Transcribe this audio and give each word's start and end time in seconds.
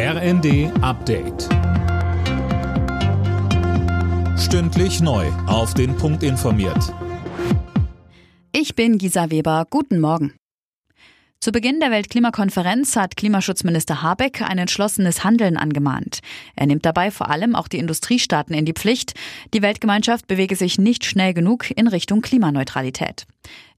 RND 0.00 0.70
Update. 0.80 1.48
Stündlich 4.38 5.00
neu. 5.00 5.26
Auf 5.48 5.74
den 5.74 5.96
Punkt 5.96 6.22
informiert. 6.22 6.94
Ich 8.52 8.76
bin 8.76 8.98
Gisa 8.98 9.32
Weber. 9.32 9.66
Guten 9.68 9.98
Morgen. 9.98 10.36
Zu 11.40 11.50
Beginn 11.50 11.80
der 11.80 11.90
Weltklimakonferenz 11.90 12.94
hat 12.94 13.16
Klimaschutzminister 13.16 14.00
Habeck 14.00 14.40
ein 14.40 14.58
entschlossenes 14.58 15.24
Handeln 15.24 15.56
angemahnt. 15.56 16.20
Er 16.54 16.66
nimmt 16.68 16.86
dabei 16.86 17.10
vor 17.10 17.28
allem 17.28 17.56
auch 17.56 17.66
die 17.66 17.78
Industriestaaten 17.78 18.54
in 18.54 18.66
die 18.66 18.74
Pflicht. 18.74 19.14
Die 19.52 19.62
Weltgemeinschaft 19.62 20.28
bewege 20.28 20.54
sich 20.54 20.78
nicht 20.78 21.06
schnell 21.06 21.34
genug 21.34 21.72
in 21.72 21.88
Richtung 21.88 22.22
Klimaneutralität. 22.22 23.26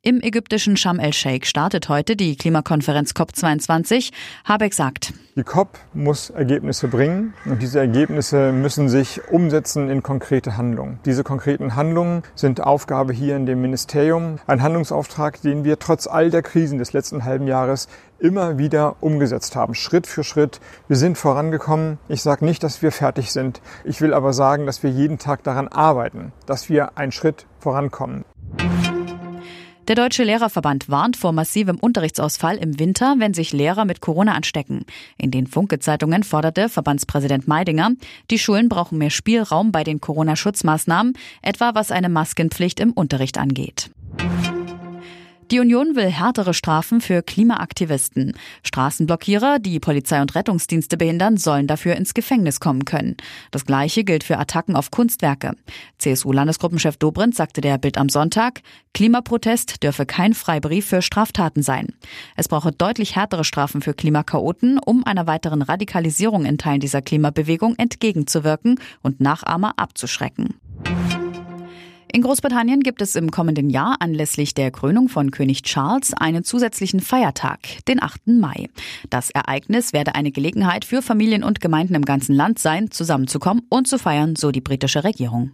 Im 0.02 0.22
ägyptischen 0.22 0.78
Sharm 0.78 0.98
el-Sheikh 0.98 1.46
startet 1.46 1.90
heute 1.90 2.16
die 2.16 2.34
Klimakonferenz 2.34 3.10
COP22. 3.12 4.12
Habeck 4.46 4.72
sagt, 4.72 5.12
die 5.36 5.42
COP 5.42 5.78
muss 5.92 6.30
Ergebnisse 6.30 6.88
bringen 6.88 7.34
und 7.44 7.60
diese 7.60 7.80
Ergebnisse 7.80 8.50
müssen 8.52 8.88
sich 8.88 9.20
umsetzen 9.28 9.90
in 9.90 10.02
konkrete 10.02 10.56
Handlungen. 10.56 10.98
Diese 11.04 11.22
konkreten 11.22 11.76
Handlungen 11.76 12.22
sind 12.34 12.62
Aufgabe 12.62 13.12
hier 13.12 13.36
in 13.36 13.44
dem 13.44 13.60
Ministerium. 13.60 14.38
Ein 14.46 14.62
Handlungsauftrag, 14.62 15.42
den 15.42 15.64
wir 15.64 15.78
trotz 15.78 16.06
all 16.06 16.30
der 16.30 16.40
Krisen 16.40 16.78
des 16.78 16.94
letzten 16.94 17.26
halben 17.26 17.46
Jahres 17.46 17.86
immer 18.18 18.56
wieder 18.56 18.96
umgesetzt 19.00 19.54
haben, 19.54 19.74
Schritt 19.74 20.06
für 20.06 20.24
Schritt. 20.24 20.60
Wir 20.88 20.96
sind 20.96 21.18
vorangekommen. 21.18 21.98
Ich 22.08 22.22
sage 22.22 22.44
nicht, 22.44 22.62
dass 22.62 22.80
wir 22.80 22.90
fertig 22.90 23.32
sind. 23.32 23.60
Ich 23.84 24.00
will 24.00 24.14
aber 24.14 24.32
sagen, 24.32 24.64
dass 24.64 24.82
wir 24.82 24.90
jeden 24.90 25.18
Tag 25.18 25.42
daran 25.42 25.68
arbeiten, 25.68 26.32
dass 26.46 26.70
wir 26.70 26.96
einen 26.96 27.12
Schritt 27.12 27.46
vorankommen. 27.58 28.24
Der 29.88 29.96
Deutsche 29.96 30.22
Lehrerverband 30.22 30.88
warnt 30.88 31.16
vor 31.16 31.32
massivem 31.32 31.76
Unterrichtsausfall 31.78 32.58
im 32.58 32.78
Winter, 32.78 33.16
wenn 33.18 33.34
sich 33.34 33.52
Lehrer 33.52 33.84
mit 33.84 34.00
Corona 34.00 34.34
anstecken. 34.34 34.84
In 35.16 35.30
den 35.30 35.46
Funke-Zeitungen 35.46 36.22
forderte 36.22 36.68
Verbandspräsident 36.68 37.48
Meidinger, 37.48 37.90
die 38.30 38.38
Schulen 38.38 38.68
brauchen 38.68 38.98
mehr 38.98 39.10
Spielraum 39.10 39.72
bei 39.72 39.82
den 39.82 40.00
Corona-Schutzmaßnahmen, 40.00 41.14
etwa 41.42 41.74
was 41.74 41.90
eine 41.90 42.08
Maskenpflicht 42.08 42.78
im 42.78 42.92
Unterricht 42.92 43.38
angeht. 43.38 43.90
Die 45.50 45.58
Union 45.58 45.96
will 45.96 46.08
härtere 46.08 46.54
Strafen 46.54 47.00
für 47.00 47.22
Klimaaktivisten. 47.24 48.34
Straßenblockierer, 48.62 49.58
die 49.58 49.80
Polizei 49.80 50.20
und 50.22 50.36
Rettungsdienste 50.36 50.96
behindern, 50.96 51.38
sollen 51.38 51.66
dafür 51.66 51.96
ins 51.96 52.14
Gefängnis 52.14 52.60
kommen 52.60 52.84
können. 52.84 53.16
Das 53.50 53.66
Gleiche 53.66 54.04
gilt 54.04 54.22
für 54.22 54.38
Attacken 54.38 54.76
auf 54.76 54.92
Kunstwerke. 54.92 55.56
CSU-Landesgruppenchef 55.98 56.98
Dobrindt 56.98 57.34
sagte 57.34 57.62
der 57.62 57.78
Bild 57.78 57.98
am 57.98 58.08
Sonntag, 58.08 58.62
Klimaprotest 58.94 59.82
dürfe 59.82 60.06
kein 60.06 60.34
Freibrief 60.34 60.86
für 60.86 61.02
Straftaten 61.02 61.64
sein. 61.64 61.88
Es 62.36 62.46
brauche 62.46 62.70
deutlich 62.70 63.16
härtere 63.16 63.42
Strafen 63.42 63.82
für 63.82 63.94
Klimakaoten, 63.94 64.78
um 64.78 65.04
einer 65.04 65.26
weiteren 65.26 65.62
Radikalisierung 65.62 66.44
in 66.44 66.58
Teilen 66.58 66.78
dieser 66.78 67.02
Klimabewegung 67.02 67.74
entgegenzuwirken 67.76 68.78
und 69.02 69.20
Nachahmer 69.20 69.72
abzuschrecken. 69.78 70.54
In 72.12 72.22
Großbritannien 72.22 72.80
gibt 72.80 73.02
es 73.02 73.14
im 73.14 73.30
kommenden 73.30 73.70
Jahr 73.70 73.96
anlässlich 74.00 74.52
der 74.54 74.72
Krönung 74.72 75.08
von 75.08 75.30
König 75.30 75.62
Charles 75.62 76.12
einen 76.12 76.42
zusätzlichen 76.42 77.00
Feiertag, 77.00 77.60
den 77.86 78.02
8. 78.02 78.26
Mai. 78.26 78.68
Das 79.10 79.30
Ereignis 79.30 79.92
werde 79.92 80.16
eine 80.16 80.32
Gelegenheit 80.32 80.84
für 80.84 81.02
Familien 81.02 81.44
und 81.44 81.60
Gemeinden 81.60 81.94
im 81.94 82.04
ganzen 82.04 82.34
Land 82.34 82.58
sein, 82.58 82.90
zusammenzukommen 82.90 83.62
und 83.68 83.86
zu 83.86 83.96
feiern, 83.96 84.34
so 84.34 84.50
die 84.50 84.60
britische 84.60 85.04
Regierung. 85.04 85.52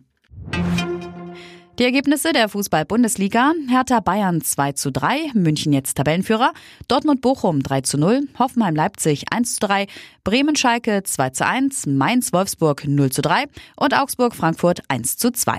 Die 1.78 1.84
Ergebnisse 1.84 2.32
der 2.32 2.48
Fußball-Bundesliga. 2.48 3.52
Hertha 3.68 4.00
Bayern 4.00 4.40
2 4.40 4.72
zu 4.72 4.90
3, 4.90 5.32
München 5.34 5.74
jetzt 5.74 5.98
Tabellenführer, 5.98 6.52
Dortmund 6.88 7.20
Bochum 7.20 7.62
3 7.62 7.82
zu 7.82 7.98
0, 7.98 8.28
Hoffenheim 8.38 8.74
Leipzig 8.74 9.24
1 9.30 9.56
zu 9.56 9.66
3, 9.66 9.86
Bremen 10.24 10.56
Schalke 10.56 11.02
2 11.02 11.30
zu 11.30 11.46
1, 11.46 11.84
Mainz 11.84 12.32
Wolfsburg 12.32 12.88
0 12.88 13.12
zu 13.12 13.20
3 13.20 13.44
und 13.76 13.94
Augsburg 13.94 14.34
Frankfurt 14.34 14.80
1 14.88 15.18
zu 15.18 15.30
2. 15.30 15.58